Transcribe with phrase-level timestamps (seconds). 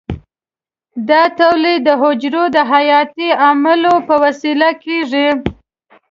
[1.09, 5.27] دا تولید د حجرو د حیاتي عملیو په وسیله کېږي.